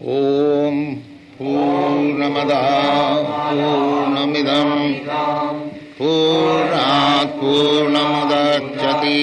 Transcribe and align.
ॐ 0.00 0.76
पूर्णमदः 1.38 2.68
पूर्णमिदम् 3.48 4.94
पूर्णात् 5.98 7.34
पूर्णमुदच्यते 7.40 9.18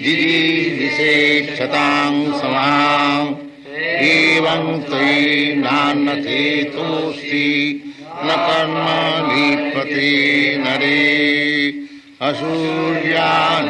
जिजीविषेक्षतां 0.02 2.32
समाम्। 2.32 3.34
एवं 3.82 4.82
त्वयि 4.82 5.56
नान्नथेतोऽस्ति 5.56 7.82
न 8.24 8.28
कर्म 8.28 9.32
लिप्यते 9.32 10.56
नरे। 10.56 11.74
असूर्या 12.22 13.60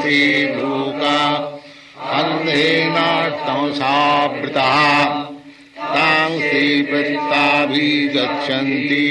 ते 0.00 0.56
लोका 0.56 1.48
अन्धेन 2.02 2.94
तमसावृतः 3.52 4.74
तां 5.78 6.40
श्रीप्रस्ताभिगच्छन्ति 6.40 9.08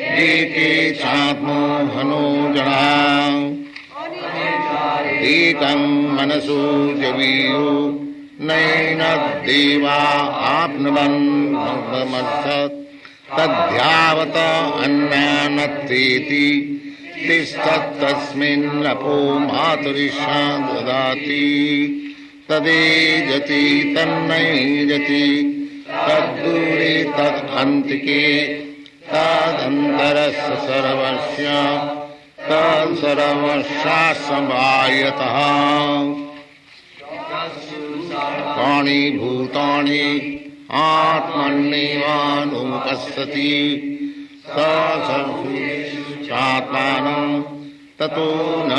ये 0.00 0.44
ते 0.44 0.90
चात्मो 0.90 1.56
हनो 1.96 2.20
जना। 2.54 2.84
एतं 5.26 5.82
मनसो 6.16 6.62
जवीयो। 6.94 7.66
नैनद्देवा 8.40 9.98
आप्नुवन् 10.52 11.20
भगवमर्थत् 11.54 12.80
तद्ध्यावत 13.38 14.36
अन्नानत्तेति 14.84 16.48
तिष्ठत्तस्मिन्नपो 17.26 19.16
मातुरिषा 19.38 20.40
ददाति। 20.58 21.46
तदेजति 22.48 23.64
तन्नैजति। 23.96 25.26
तद्दूरे 25.88 26.94
तदन्तिके 27.16 28.24
तदन्तरस्य 29.10 30.52
सर्वस्य 30.66 31.46
तत्सर्वशासमायतः 32.48 33.24
कानि 38.56 39.02
भूतानि 39.10 40.06
आत्मन्नेवानुपश्यति 40.72 41.90
सात्मानं 46.26 47.42
ततो 47.98 48.30
न 48.68 48.72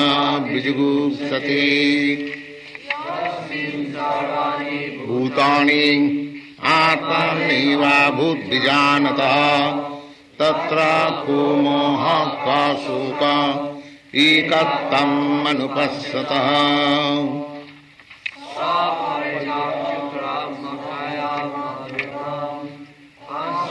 विजुगुप्सति। 0.52 1.66
भूतानि 5.08 5.88
आत्मन्नेवाभूद्विजानतः 6.74 9.36
तत्र 10.40 10.86
को 11.26 11.40
मोहः 11.56 12.24
का 12.46 12.62
शोका 12.86 13.36
एकत्तम् 14.24 15.48
अनुपश्यतः 15.48 16.48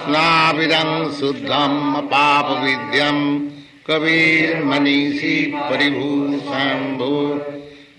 स्नाविदं 0.04 0.90
शुद्धम् 1.18 1.80
पापविद्यम् 2.10 3.22
कविर्मनीषि 3.86 5.36
परिभूषम्भो 5.70 7.14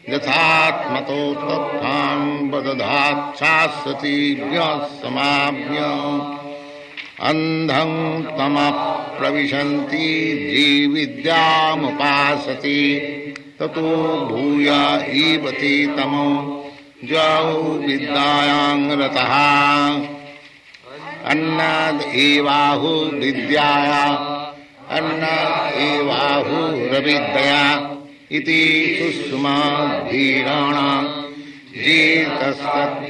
यथात्मतो 0.10 1.34
तत्थान् 1.34 2.52
वदधाच्छास्वतीभ्यः 2.52 4.78
समाभ्य 4.78 5.78
अन्धं 7.22 8.24
तमप्रविशन्ति, 8.24 10.08
जीविद्यामुपासति। 10.56 12.82
ततो 13.60 13.92
भूय 14.32 14.70
ईवति 15.10 15.96
तमो 15.98 16.30
जौ 17.04 17.80
विद्यायां 17.88 18.92
रतः 18.92 19.34
अन्नाद 21.26 22.02
एवाहु 22.02 22.88
विद्याया, 22.88 24.06
अन्नाद 24.92 25.74
एवाहु 25.74 26.96
रविद्या। 26.96 27.62
इति 28.32 28.62
सुषमा 29.00 29.86
धीराणा 30.00 31.22
जीतस्तद्विचक्षिरी। 31.78 33.06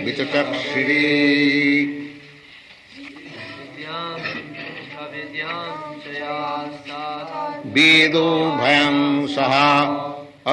वेदो 7.65 8.51
भयं 8.51 9.27
सह 9.27 9.53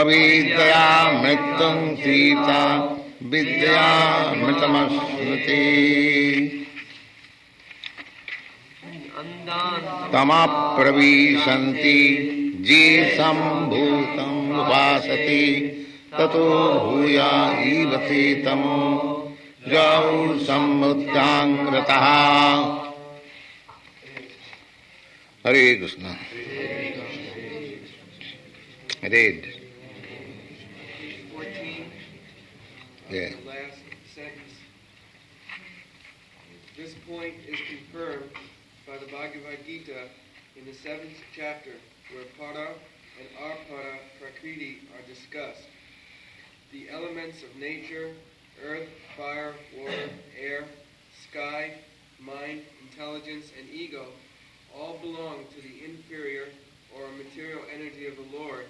अविद्या 0.01 1.13
मृत्युं 1.23 1.97
सीता 1.97 2.63
विद्या 3.23 3.87
मृतमश्नुते। 4.37 5.63
तमप्रविशन्ति 10.13 11.99
सम्भूतम् 13.17 14.53
उपासति 14.61 15.45
ततो 16.19 16.47
भूया 16.85 17.31
ईवते 17.67 18.23
तमो 18.45 18.79
जौ 19.69 20.39
सम्मुद्याङ्रतः 20.47 22.05
हरे 25.47 25.75
Krishna. 25.75 26.15
14, 29.03 29.47
Yeah. 33.11 33.29
This 36.77 36.95
point 37.07 37.35
is 37.47 37.59
confirmed 37.69 38.31
by 38.87 38.97
the 38.99 39.07
Bhagavad 39.07 39.59
Gita 39.67 40.09
in 40.63 40.69
the 40.69 40.79
seventh 40.79 41.19
chapter, 41.35 41.73
where 42.15 42.25
para 42.39 42.69
and 43.19 43.29
apara 43.37 43.99
prakriti 44.21 44.79
are 44.95 45.13
discussed. 45.13 45.67
The 46.71 46.89
elements 46.89 47.43
of 47.43 47.57
nature, 47.57 48.13
earth, 48.65 48.89
fire, 49.17 49.55
water, 49.77 50.11
air, 50.41 50.65
sky, 51.29 51.75
mind, 52.21 52.63
intelligence, 52.89 53.47
and 53.59 53.69
ego 53.71 54.07
all 54.79 54.99
belong 54.99 55.47
to 55.53 55.63
the 55.63 55.85
inferior 55.85 56.45
or 56.95 57.09
material 57.19 57.63
energy 57.75 58.07
of 58.07 58.15
the 58.15 58.39
Lord, 58.39 58.67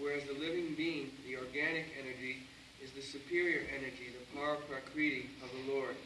whereas 0.00 0.24
the 0.24 0.40
living 0.40 0.74
being, 0.74 1.10
the 1.26 1.36
organic 1.36 1.84
energy, 2.00 2.38
is 2.82 2.90
the 2.92 3.02
superior 3.02 3.62
energy, 3.70 4.08
the 4.18 4.38
para 4.38 4.56
prakriti 4.66 5.28
of 5.42 5.50
the 5.52 5.74
Lord. 5.74 5.96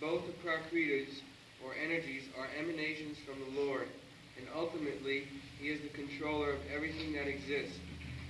Both 0.00 0.22
the 0.26 0.48
prakritis, 0.48 1.20
or 1.62 1.74
energies, 1.74 2.22
are 2.38 2.48
emanations 2.58 3.18
from 3.26 3.40
the 3.40 3.60
Lord, 3.60 3.88
and 4.38 4.48
ultimately, 4.56 5.24
He 5.60 5.68
is 5.68 5.80
the 5.80 5.88
controller 5.88 6.52
of 6.52 6.60
everything 6.74 7.12
that 7.14 7.26
exists. 7.26 7.78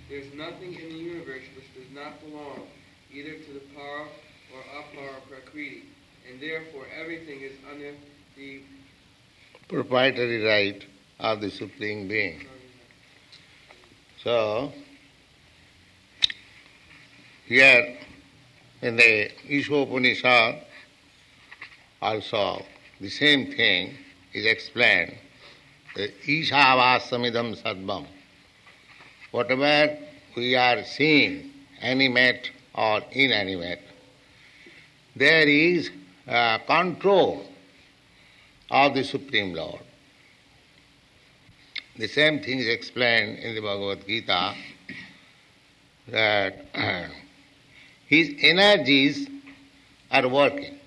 There 0.08 0.18
is 0.18 0.32
nothing 0.34 0.74
in 0.74 0.88
the 0.88 0.98
universe 0.98 1.42
which 1.54 1.66
does 1.74 1.94
not 1.94 2.20
belong 2.24 2.66
either 3.12 3.34
to 3.34 3.52
the 3.52 3.60
para 3.74 4.06
or 4.54 4.60
apara 4.80 5.20
prakriti, 5.28 5.82
and 6.28 6.40
therefore 6.40 6.86
everything 6.98 7.40
is 7.40 7.52
under 7.70 7.92
the 8.36 8.62
Proprietary 9.68 10.42
right 10.42 10.82
of 11.20 11.42
the 11.42 11.50
Supreme 11.50 12.08
Being. 12.08 12.46
So, 14.24 14.72
here 17.46 17.98
in 18.80 18.96
the 18.96 19.30
Ishopanishad 19.48 20.64
also 22.00 22.64
the 23.00 23.10
same 23.10 23.52
thing 23.52 23.96
is 24.32 24.46
explained. 24.46 25.14
The 25.94 26.08
Ishavasamidam 26.26 27.60
Sadvam. 27.60 28.06
Whatever 29.30 29.96
we 30.36 30.54
are 30.54 30.84
seeing, 30.84 31.50
animate 31.80 32.50
or 32.74 33.02
inanimate, 33.12 33.82
there 35.16 35.48
is 35.48 35.90
uh, 36.26 36.58
control 36.58 37.44
of 38.70 38.94
the 38.94 39.04
Supreme 39.04 39.54
Lord. 39.54 39.82
The 41.96 42.06
same 42.06 42.40
thing 42.40 42.60
is 42.60 42.68
explained 42.68 43.38
in 43.38 43.54
the 43.56 43.60
Bhagavad 43.60 44.06
Gita 44.06 44.54
that 46.06 46.66
his 48.06 48.34
energies 48.40 49.28
are 50.10 50.28
working. 50.28 50.78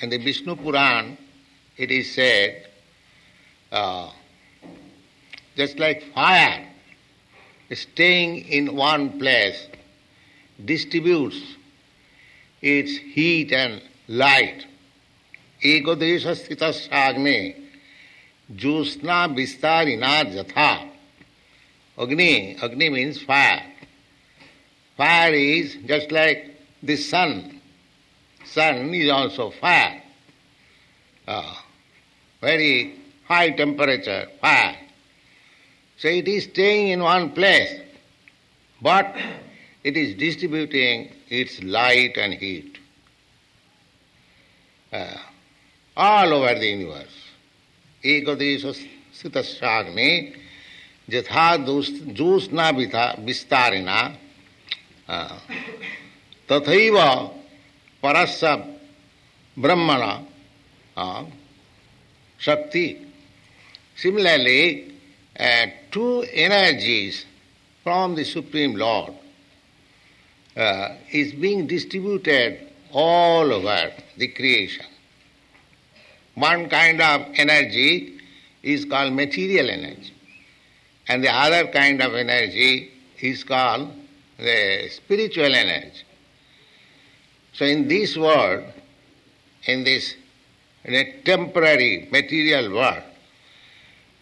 In 0.00 0.10
the 0.10 0.18
Vishnu 0.18 0.54
Puran, 0.54 1.18
it 1.76 1.90
is 1.90 2.14
said, 2.14 2.67
uh, 3.72 4.10
just 5.56 5.78
like 5.78 6.02
fire 6.14 6.66
staying 7.72 8.46
in 8.48 8.74
one 8.74 9.18
place 9.18 9.66
distributes 10.64 11.56
its 12.62 12.96
heat 12.96 13.52
and 13.52 13.82
light. 14.08 14.64
Sthita 15.62 16.72
sagne 16.72 17.54
josna 18.54 19.28
vistarina 19.34 20.24
jatha. 20.32 20.88
Agni, 21.98 22.56
Agni 22.62 22.90
means 22.90 23.20
fire. 23.22 23.64
Fire 24.96 25.32
is 25.34 25.76
just 25.86 26.12
like 26.12 26.56
the 26.82 26.96
sun. 26.96 27.60
Sun 28.44 28.94
is 28.94 29.10
also 29.10 29.50
fire. 29.50 30.02
Uh, 31.26 31.54
very 32.40 32.97
high 33.28 33.50
temperature, 33.50 34.26
fire. 34.40 34.76
So 35.98 36.08
it 36.08 36.26
is 36.26 36.44
staying 36.44 36.88
in 36.88 37.02
one 37.02 37.32
place, 37.32 37.80
but 38.80 39.14
it 39.84 39.96
is 39.96 40.14
distributing 40.14 41.12
its 41.28 41.62
light 41.62 42.16
and 42.16 42.34
heat 42.34 42.78
uh, 44.92 45.16
all 45.96 46.32
over 46.32 46.58
the 46.58 46.66
universe. 46.66 47.16
Ekadesha 48.02 48.74
sitasagni 49.14 50.34
jatha 51.08 51.58
josna 52.14 52.72
vistarina 53.24 54.16
तथैव 56.48 56.96
परस्य 58.02 58.78
Shakti. 62.38 63.07
Similarly, 63.98 64.94
uh, 65.40 65.66
two 65.90 66.24
energies 66.32 67.26
from 67.82 68.14
the 68.14 68.24
Supreme 68.24 68.76
Lord 68.76 69.12
uh, 70.56 70.90
is 71.10 71.32
being 71.32 71.66
distributed 71.66 72.60
all 72.92 73.52
over 73.52 73.90
the 74.16 74.28
creation. 74.28 74.86
One 76.36 76.68
kind 76.68 77.02
of 77.02 77.26
energy 77.34 78.20
is 78.62 78.84
called 78.84 79.14
material 79.14 79.68
energy, 79.68 80.14
and 81.08 81.24
the 81.24 81.34
other 81.34 81.66
kind 81.66 82.00
of 82.00 82.14
energy 82.14 82.92
is 83.18 83.42
called 83.42 83.90
the 84.36 84.88
spiritual 84.90 85.52
energy. 85.52 86.04
So, 87.52 87.64
in 87.64 87.88
this 87.88 88.16
world, 88.16 88.62
in 89.64 89.82
this 89.82 90.14
in 90.84 90.94
a 90.94 91.20
temporary 91.22 92.08
material 92.12 92.72
world, 92.72 93.02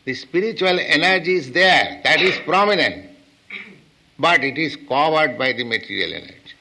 the 0.06 0.14
spiritual 0.14 0.78
energy 0.78 1.34
is 1.34 1.50
there, 1.50 2.00
that 2.04 2.22
is 2.22 2.38
prominent, 2.46 3.10
but 4.18 4.42
it 4.44 4.56
is 4.56 4.76
covered 4.88 5.36
by 5.36 5.52
the 5.52 5.64
material 5.64 6.14
energy. 6.14 6.54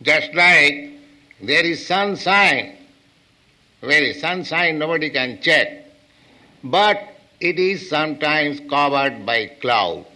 Just 0.00 0.32
like 0.34 0.92
there 1.42 1.66
is 1.66 1.84
sunshine, 1.84 2.76
is 3.82 4.20
sunshine 4.20 4.78
nobody 4.78 5.10
can 5.10 5.42
check, 5.42 5.84
but 6.62 7.02
it 7.40 7.58
is 7.58 7.88
sometimes 7.90 8.60
covered 8.70 9.26
by 9.26 9.46
cloud. 9.60 10.06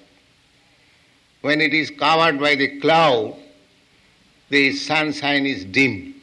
When 1.41 1.61
it 1.61 1.75
is 1.75 1.91
covered 1.91 2.39
by 2.39 2.55
the 2.55 2.79
cloud, 2.79 3.37
the 4.49 4.71
sunshine 4.75 5.47
is 5.47 5.65
dim. 5.65 6.15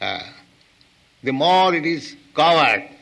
Uh, 0.00 0.20
the 1.24 1.32
more 1.32 1.74
it 1.74 1.84
is 1.84 2.14
covered, 2.32 2.93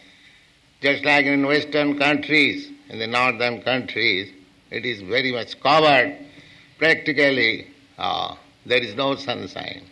just 0.82 1.04
like 1.04 1.26
in 1.26 1.46
western 1.46 1.96
countries, 1.96 2.68
in 2.88 2.98
the 2.98 3.06
northern 3.06 3.62
countries, 3.62 4.32
it 4.70 4.84
is 4.84 5.00
very 5.00 5.30
much 5.30 5.58
covered. 5.60 6.18
Practically, 6.76 7.68
uh, 7.98 8.34
there 8.66 8.82
is 8.82 8.94
no 8.96 9.14
sunshine. 9.14 9.84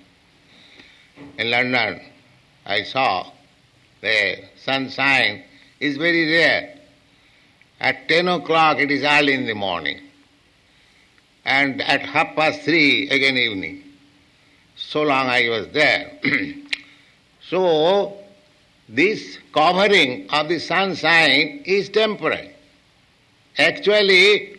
In 1.38 1.50
London, 1.50 2.00
I 2.66 2.82
saw 2.82 3.30
the 4.00 4.36
sunshine 4.56 5.44
is 5.78 5.96
very 5.96 6.30
rare. 6.30 6.76
At 7.80 8.08
10 8.08 8.28
o'clock, 8.28 8.78
it 8.78 8.90
is 8.90 9.04
early 9.04 9.34
in 9.34 9.46
the 9.46 9.54
morning. 9.54 10.00
And 11.44 11.80
at 11.82 12.02
half 12.02 12.34
past 12.34 12.62
three, 12.62 13.08
again 13.10 13.36
evening. 13.36 13.84
So 14.76 15.02
long 15.02 15.26
I 15.26 15.48
was 15.48 15.68
there. 15.68 16.18
so, 17.48 18.19
this 18.90 19.38
covering 19.52 20.28
of 20.30 20.48
the 20.48 20.58
sunshine 20.58 21.62
is 21.64 21.88
temporary. 21.90 22.50
Actually, 23.56 24.58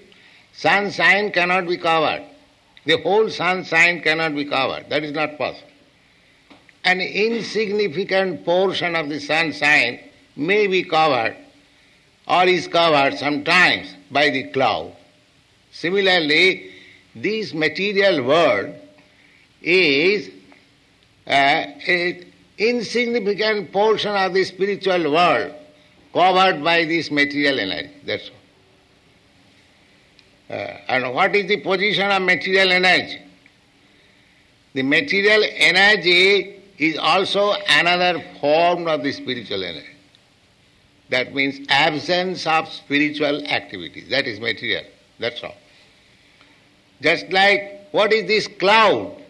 sunshine 0.53 1.31
cannot 1.33 1.67
be 1.67 1.77
covered. 1.77 2.23
The 2.85 2.97
whole 3.01 3.29
sunshine 3.29 4.01
cannot 4.01 4.33
be 4.33 4.45
covered. 4.45 4.89
That 4.89 5.03
is 5.03 5.11
not 5.11 5.37
possible. 5.37 5.67
An 6.85 7.01
insignificant 7.01 8.45
portion 8.45 8.95
of 8.95 9.09
the 9.09 9.19
sunshine 9.19 9.99
may 10.37 10.65
be 10.65 10.83
covered 10.83 11.35
or 12.25 12.45
is 12.45 12.67
covered 12.69 13.17
sometimes 13.17 13.93
by 14.09 14.29
the 14.29 14.43
cloud. 14.51 14.95
Similarly, 15.71 16.71
this 17.13 17.53
material 17.53 18.23
world 18.23 18.75
is 19.61 20.29
uh, 21.27 21.65
a 21.87 22.30
insignificant 22.69 23.71
portion 23.71 24.15
of 24.15 24.33
the 24.33 24.43
spiritual 24.43 25.11
world 25.11 25.53
covered 26.13 26.63
by 26.63 26.85
this 26.85 27.09
material 27.09 27.59
energy. 27.59 27.91
That's 28.05 28.29
all. 28.29 28.35
Uh, 30.55 30.77
and 30.89 31.13
what 31.13 31.35
is 31.35 31.47
the 31.47 31.61
position 31.61 32.11
of 32.11 32.21
material 32.21 32.71
energy? 32.71 33.21
The 34.73 34.83
material 34.83 35.43
energy 35.55 36.61
is 36.77 36.97
also 36.97 37.53
another 37.69 38.23
form 38.39 38.87
of 38.87 39.03
the 39.03 39.11
spiritual 39.11 39.63
energy. 39.63 39.87
That 41.09 41.33
means 41.33 41.65
absence 41.69 42.47
of 42.47 42.67
spiritual 42.69 43.45
activities. 43.45 44.09
That 44.09 44.27
is 44.27 44.39
material. 44.39 44.83
That's 45.19 45.43
all. 45.43 45.55
Just 47.01 47.29
like 47.31 47.87
what 47.91 48.13
is 48.13 48.27
this 48.27 48.47
cloud? 48.47 49.20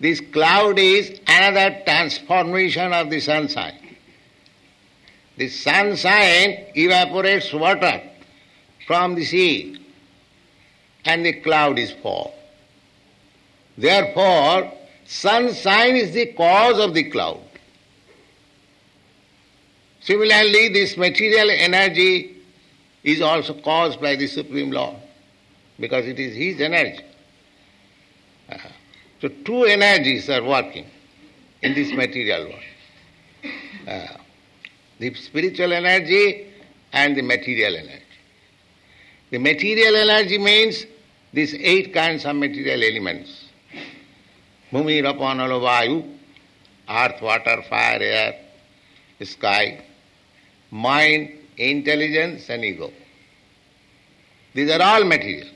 This 0.00 0.20
cloud 0.20 0.78
is 0.78 1.20
another 1.26 1.82
transformation 1.84 2.92
of 2.92 3.10
the 3.10 3.20
sunshine. 3.20 3.78
The 5.36 5.48
sunshine 5.48 6.66
evaporates 6.74 7.52
water 7.52 8.02
from 8.86 9.14
the 9.14 9.24
sea 9.24 9.78
and 11.04 11.24
the 11.24 11.40
cloud 11.40 11.78
is 11.78 11.92
formed. 11.92 12.34
Therefore, 13.76 14.72
sunshine 15.04 15.96
is 15.96 16.12
the 16.12 16.26
cause 16.32 16.78
of 16.78 16.94
the 16.94 17.04
cloud. 17.04 17.40
Similarly, 20.00 20.68
this 20.68 20.96
material 20.96 21.50
energy 21.50 22.36
is 23.04 23.20
also 23.20 23.54
caused 23.54 24.00
by 24.00 24.16
the 24.16 24.26
Supreme 24.26 24.70
Lord 24.70 24.96
because 25.78 26.06
it 26.06 26.18
is 26.18 26.34
His 26.34 26.60
energy. 26.60 27.04
So 29.20 29.28
two 29.28 29.64
energies 29.64 30.30
are 30.30 30.44
working 30.44 30.86
in 31.62 31.74
this 31.74 31.92
material 31.92 32.44
world. 32.44 32.62
Uh, 33.86 34.06
the 35.00 35.12
spiritual 35.14 35.72
energy 35.72 36.52
and 36.92 37.16
the 37.16 37.22
material 37.22 37.76
energy. 37.76 38.02
The 39.30 39.38
material 39.38 39.96
energy 39.96 40.38
means 40.38 40.86
these 41.32 41.54
eight 41.54 41.92
kinds 41.92 42.24
of 42.26 42.36
material 42.36 42.82
elements. 42.82 43.46
Bhumi, 44.70 45.02
Rapanalo, 45.02 45.60
Vayu, 45.62 46.16
earth, 46.88 47.20
water, 47.20 47.62
fire, 47.68 47.98
air, 48.00 48.34
sky, 49.22 49.84
mind, 50.70 51.32
intelligence 51.56 52.48
and 52.50 52.64
ego. 52.64 52.92
These 54.54 54.70
are 54.70 54.80
all 54.80 55.04
material. 55.04 55.48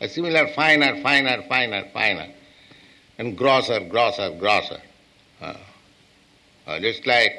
A 0.00 0.08
similar 0.08 0.48
finer, 0.48 1.00
finer, 1.02 1.42
finer, 1.48 1.88
finer 1.92 2.34
and 3.18 3.36
grosser, 3.36 3.80
grosser, 3.80 4.30
grosser. 4.38 4.80
Uh, 5.40 5.54
uh, 6.66 6.80
just 6.80 7.06
like 7.06 7.32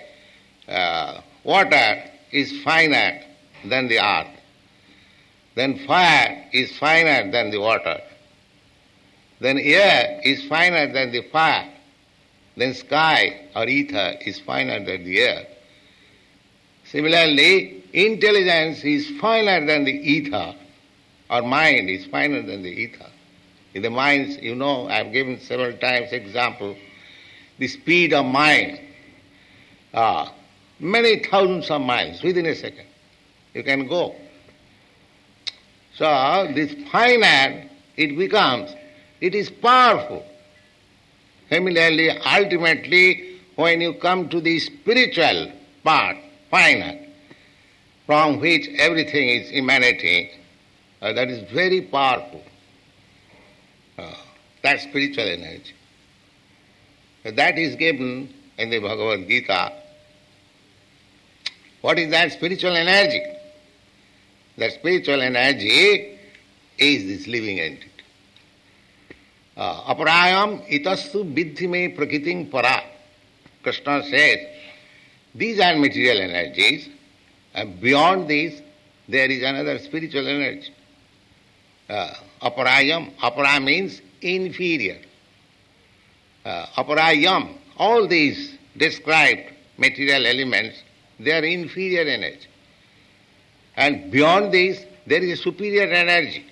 uh, 0.67 1.21
water 1.43 2.03
is 2.31 2.61
finer 2.61 3.21
than 3.65 3.87
the 3.87 3.99
earth, 3.99 4.27
then 5.55 5.79
fire 5.87 6.45
is 6.51 6.77
finer 6.77 7.31
than 7.31 7.49
the 7.49 7.57
water, 7.57 7.99
then 9.39 9.57
air 9.57 10.19
is 10.23 10.45
finer 10.47 10.91
than 10.91 11.11
the 11.11 11.21
fire, 11.31 11.69
then 12.55 12.73
sky 12.73 13.47
or 13.55 13.67
ether 13.67 14.17
is 14.21 14.39
finer 14.39 14.83
than 14.83 15.03
the 15.03 15.19
air. 15.19 15.47
Similarly, 16.85 17.83
intelligence 17.93 18.83
is 18.83 19.09
finer 19.19 19.65
than 19.65 19.85
the 19.85 19.91
ether, 19.91 20.55
or 21.29 21.41
mind 21.41 21.89
is 21.89 22.05
finer 22.05 22.41
than 22.41 22.61
the 22.61 22.69
ether. 22.69 23.09
In 23.75 23.81
the 23.81 23.89
minds, 23.89 24.37
you 24.37 24.55
know, 24.55 24.87
I 24.87 25.03
have 25.03 25.11
given 25.11 25.37
several 25.41 25.73
times 25.77 26.13
example, 26.13 26.77
the 27.59 27.67
speed 27.67 28.13
of 28.13 28.25
mind. 28.25 28.79
Ah, 29.93 30.33
many 30.79 31.19
thousands 31.19 31.69
of 31.69 31.81
miles 31.81 32.23
within 32.23 32.45
a 32.45 32.55
second. 32.55 32.87
You 33.53 33.63
can 33.63 33.87
go. 33.87 34.15
So 35.93 36.51
this 36.55 36.73
finer 36.89 37.69
it 37.97 38.17
becomes, 38.17 38.73
it 39.19 39.35
is 39.35 39.49
powerful. 39.49 40.25
Similarly, 41.49 42.11
ultimately, 42.11 43.39
when 43.55 43.81
you 43.81 43.93
come 43.95 44.29
to 44.29 44.39
the 44.39 44.57
spiritual 44.59 45.51
part, 45.83 46.15
finer, 46.49 46.97
from 48.05 48.39
which 48.39 48.69
everything 48.77 49.29
is 49.29 49.49
emanating, 49.53 50.29
uh, 51.01 51.11
that 51.11 51.29
is 51.29 51.49
very 51.51 51.81
powerful. 51.81 52.41
Uh, 53.97 54.13
that 54.61 54.81
spiritual 54.81 55.25
energy. 55.27 55.73
That 57.23 57.57
is 57.57 57.75
given 57.75 58.33
in 58.57 58.69
the 58.69 58.79
Bhagavad 58.79 59.27
Gita. 59.27 59.73
What 61.81 61.99
is 61.99 62.11
that 62.11 62.31
spiritual 62.31 62.75
energy? 62.75 63.21
That 64.57 64.73
spiritual 64.73 65.21
energy 65.21 66.17
is 66.77 67.05
this 67.05 67.27
living 67.27 67.59
entity. 67.59 67.91
Uh, 69.55 69.93
aparayam 69.93 70.67
itastu 70.69 71.23
vidhi 71.33 71.69
me 71.69 71.95
prakritim 71.95 72.51
para. 72.51 72.83
Krishna 73.63 74.03
says, 74.03 74.39
these 75.33 75.59
are 75.59 75.75
material 75.75 76.21
energies, 76.21 76.89
and 77.53 77.79
beyond 77.81 78.27
these, 78.27 78.61
there 79.07 79.29
is 79.29 79.41
another 79.43 79.79
spiritual 79.79 80.27
energy. 80.27 80.73
Uh, 81.87 82.13
aparayam, 82.41 83.13
apara 83.17 83.63
means 83.63 84.01
inferior. 84.21 84.97
Uh, 86.43 86.65
aparayam, 86.77 87.55
all 87.77 88.07
these 88.07 88.57
described 88.77 89.51
material 89.77 90.25
elements, 90.25 90.81
they 91.19 91.31
are 91.31 91.43
inferior 91.43 92.01
energy. 92.01 92.47
And 93.75 94.11
beyond 94.11 94.53
this, 94.53 94.83
there 95.05 95.21
is 95.21 95.39
a 95.39 95.41
superior 95.41 95.91
energy, 95.91 96.45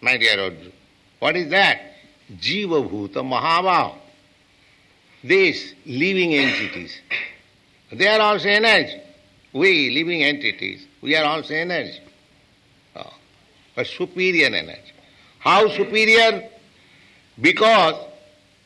my 0.00 0.16
dear 0.16 0.40
Arjuna. 0.40 0.70
What 1.18 1.36
is 1.36 1.50
that? 1.50 1.80
Jiva 2.38 2.88
Bhuta 2.88 3.22
Mahavaha. 3.22 3.96
These 5.22 5.74
living 5.84 6.34
entities, 6.34 6.98
they 7.92 8.08
are 8.08 8.20
also 8.20 8.48
energy. 8.48 9.00
We, 9.52 9.90
living 9.90 10.22
entities, 10.22 10.86
we 11.02 11.14
are 11.16 11.24
also 11.24 11.54
energy. 11.54 12.00
A 13.80 13.84
superior 13.84 14.54
energy. 14.54 14.92
How 15.38 15.66
superior? 15.70 16.50
Because 17.40 17.94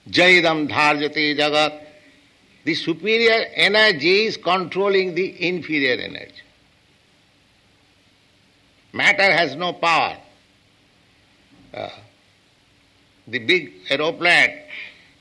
Jaidam 0.08 0.68
Dharjate 0.68 1.38
Jagat. 1.38 1.80
The 2.64 2.74
superior 2.74 3.44
energy 3.54 4.26
is 4.26 4.36
controlling 4.36 5.14
the 5.14 5.46
inferior 5.46 6.00
energy. 6.02 6.42
Matter 8.92 9.30
has 9.30 9.54
no 9.54 9.72
power. 9.74 10.16
Uh, 11.72 11.90
the 13.28 13.38
big 13.38 13.72
aeroplane, 13.90 14.58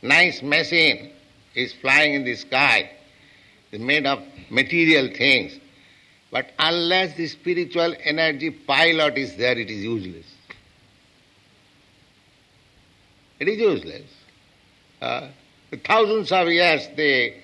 nice 0.02 0.42
machine, 0.42 1.12
is 1.54 1.74
flying 1.74 2.16
in 2.16 2.24
the 2.24 2.36
sky, 2.36 2.90
is 3.72 3.80
made 3.80 4.08
of 4.08 4.24
material 4.50 5.14
things. 5.16 5.60
But 6.34 6.52
unless 6.58 7.16
the 7.16 7.28
spiritual 7.28 7.94
energy 8.04 8.50
pilot 8.50 9.20
is 9.20 9.36
there, 9.36 9.56
it 9.56 9.70
is 9.70 9.84
useless. 9.84 10.26
It 13.40 13.48
is 13.50 13.60
useless. 13.60 14.10
Uh, 15.00 15.28
thousands 15.86 16.32
of 16.32 16.48
years 16.48 16.88
the 16.96 17.36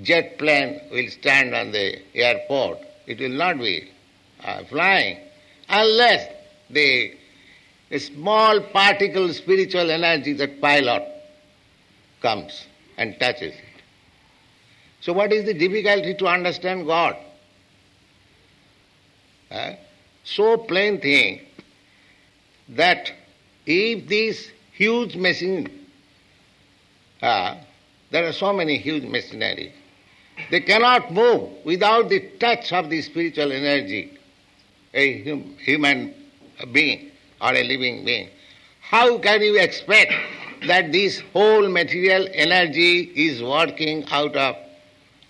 jet 0.00 0.38
plane 0.38 0.80
will 0.90 1.10
stand 1.10 1.54
on 1.54 1.72
the 1.72 2.00
airport. 2.14 2.78
It 3.06 3.20
will 3.20 3.36
not 3.36 3.58
be 3.58 3.90
uh, 4.42 4.64
flying 4.64 5.18
unless 5.68 6.32
the 6.70 7.18
small 7.98 8.62
particle 8.62 9.30
spiritual 9.34 9.90
energy 9.90 10.32
that 10.32 10.58
pilot 10.62 11.06
comes 12.22 12.64
and 12.96 13.20
touches 13.20 13.52
it. 13.52 13.82
So 15.02 15.12
what 15.12 15.34
is 15.34 15.44
the 15.44 15.52
difficulty 15.52 16.14
to 16.14 16.26
understand 16.26 16.86
God? 16.86 17.16
Uh, 19.50 19.72
so 20.24 20.56
plain 20.58 21.00
thing 21.00 21.40
that 22.68 23.12
if 23.66 24.06
this 24.08 24.50
huge 24.72 25.16
machine, 25.16 25.86
uh, 27.22 27.56
there 28.10 28.26
are 28.26 28.32
so 28.32 28.52
many 28.52 28.78
huge 28.78 29.04
machinery, 29.04 29.72
they 30.50 30.60
cannot 30.60 31.12
move 31.12 31.50
without 31.64 32.08
the 32.08 32.20
touch 32.38 32.72
of 32.72 32.90
the 32.90 33.00
spiritual 33.02 33.52
energy, 33.52 34.18
a 34.94 35.22
hum, 35.24 35.54
human 35.58 36.14
being 36.72 37.10
or 37.40 37.52
a 37.52 37.64
living 37.64 38.04
being. 38.04 38.28
How 38.80 39.18
can 39.18 39.42
you 39.42 39.58
expect 39.58 40.12
that 40.66 40.92
this 40.92 41.20
whole 41.32 41.68
material 41.68 42.26
energy 42.32 43.00
is 43.14 43.42
working 43.42 44.04
out 44.10 44.34
of 44.36 44.56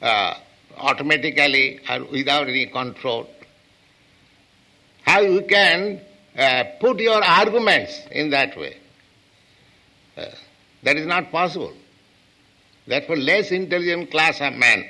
uh, 0.01 0.35
automatically 0.77 1.81
or 1.89 2.05
without 2.05 2.49
any 2.49 2.67
control? 2.67 3.29
How 5.09 5.23
you 5.23 5.41
can 5.41 6.03
uh, 6.37 6.65
put 6.81 7.01
your 7.01 7.25
arguments 7.25 7.99
in 8.11 8.29
that 8.29 8.55
way? 8.59 8.77
Uh, 10.15 10.27
that 10.83 10.99
is 10.99 11.07
not 11.07 11.33
possible. 11.33 11.73
Therefore, 12.87 13.17
less 13.17 13.51
intelligent 13.51 14.11
class 14.11 14.43
of 14.43 14.53
men, 14.53 14.85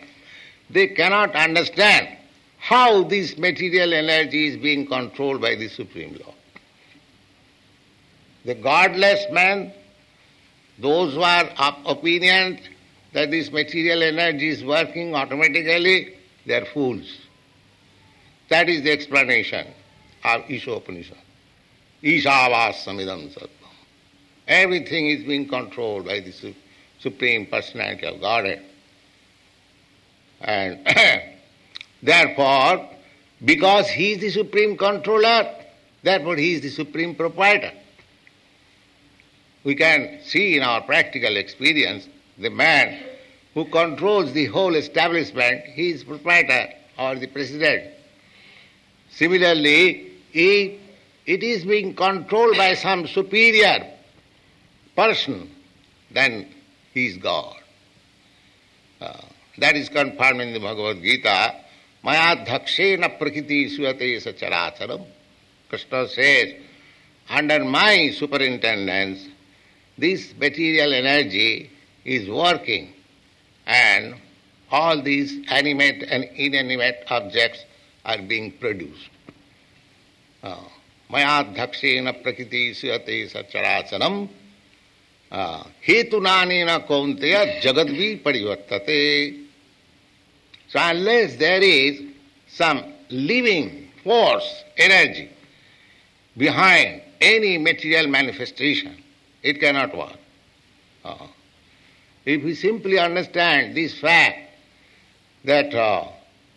they 0.70 0.88
cannot 0.88 1.36
understand 1.36 2.08
how 2.58 3.04
this 3.04 3.38
material 3.38 3.94
energy 3.94 4.48
is 4.48 4.56
being 4.56 4.88
controlled 4.88 5.40
by 5.40 5.54
the 5.54 5.68
Supreme 5.68 6.14
Law. 6.14 6.34
The 8.44 8.56
godless 8.56 9.24
man, 9.30 9.72
those 10.80 11.14
who 11.14 11.22
are 11.22 11.44
of 11.44 11.74
opinion 11.86 12.58
that 13.12 13.30
this 13.30 13.52
material 13.52 14.02
energy 14.02 14.48
is 14.48 14.64
working 14.64 15.14
automatically, 15.14 16.16
they 16.44 16.54
are 16.54 16.66
fools. 16.66 17.06
That 18.48 18.68
is 18.68 18.82
the 18.82 18.90
explanation 18.90 19.74
of 20.36 20.44
Ishopanishad. 20.44 21.16
Ishavas 22.02 22.84
Sattvam. 22.84 23.48
Everything 24.46 25.06
is 25.10 25.24
being 25.24 25.48
controlled 25.48 26.06
by 26.06 26.20
the 26.20 26.54
Supreme 27.00 27.46
Personality 27.46 28.06
of 28.06 28.20
Godhead. 28.20 28.62
And 30.40 30.86
therefore, 32.02 32.88
because 33.44 33.88
he 33.90 34.12
is 34.12 34.20
the 34.20 34.30
supreme 34.30 34.76
controller, 34.76 35.54
therefore 36.02 36.36
he 36.36 36.54
is 36.54 36.62
the 36.62 36.70
supreme 36.70 37.14
proprietor. 37.14 37.72
We 39.64 39.74
can 39.74 40.20
see 40.24 40.56
in 40.56 40.62
our 40.62 40.80
practical 40.82 41.36
experience 41.36 42.08
the 42.38 42.50
man 42.50 43.00
who 43.54 43.64
controls 43.66 44.32
the 44.32 44.46
whole 44.46 44.76
establishment, 44.76 45.64
he 45.64 45.90
is 45.90 46.04
proprietor 46.04 46.72
or 46.98 47.16
the 47.16 47.26
president. 47.26 47.92
Similarly, 49.10 50.07
if 50.32 50.80
it 51.26 51.42
is 51.42 51.64
being 51.64 51.94
controlled 51.94 52.56
by 52.56 52.74
some 52.74 53.06
superior 53.06 53.86
person, 54.96 55.50
then 56.10 56.48
he 56.94 57.06
is 57.06 57.16
God. 57.18 57.56
Uh, 59.00 59.20
that 59.58 59.76
is 59.76 59.88
confirmed 59.88 60.40
in 60.40 60.52
the 60.52 60.60
Bhagavad 60.60 61.02
Gita. 61.02 61.54
Mayadhakshena 62.04 63.18
prakriti 63.18 63.76
suyate 63.76 64.22
sacharacharam. 64.22 65.04
Krishna 65.68 66.08
says, 66.08 66.54
under 67.28 67.64
my 67.64 68.10
superintendence, 68.10 69.28
this 69.98 70.32
material 70.38 70.94
energy 70.94 71.70
is 72.04 72.28
working 72.28 72.94
and 73.66 74.14
all 74.70 75.02
these 75.02 75.38
animate 75.50 76.02
and 76.02 76.24
inanimate 76.24 77.04
objects 77.10 77.64
are 78.04 78.18
being 78.22 78.52
produced. 78.52 79.10
मयाध्यक्षेण 80.42 82.10
प्रकृति 82.22 82.62
सुहते 82.74 83.26
सचराचरम 83.28 84.16
हेतु 85.88 86.20
नानी 86.20 86.62
न 86.68 86.78
जगत 87.64 87.90
भी 87.98 88.14
परिवर्तते। 88.24 89.00
So 90.72 90.78
unless 90.78 91.32
there 91.38 91.62
is 91.62 92.02
some 92.50 92.80
living 93.12 93.68
force 94.04 94.46
energy 94.80 95.26
behind 96.36 97.00
any 97.24 97.56
material 97.58 98.06
manifestation 98.06 98.96
it 99.44 99.60
can 99.60 99.76
not 99.76 99.94
work 99.94 100.18
if 102.26 102.46
you 102.46 102.54
simply 102.54 102.96
understand 102.96 103.74
this 103.74 103.94
fact 104.00 105.46
that 105.46 105.74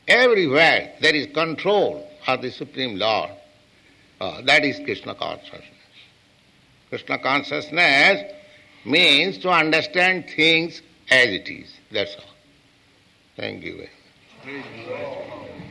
everywhere 0.07 0.79
there 1.01 1.15
is 1.15 1.27
control 1.35 1.93
of 2.29 2.41
the 2.41 2.51
supreme 2.51 2.97
lord 2.97 3.39
uh, 4.21 4.39
that 4.43 4.63
is 4.63 4.79
Krishna 4.85 5.15
consciousness. 5.15 5.63
Krishna 6.89 7.17
consciousness 7.17 8.31
means 8.85 9.39
to 9.39 9.49
understand 9.49 10.29
things 10.35 10.83
as 11.09 11.27
it 11.29 11.49
is. 11.49 11.75
That's 11.91 12.15
all. 12.15 12.35
Thank 13.35 13.63
you 13.63 13.87
very 14.45 14.57
much. 14.57 15.70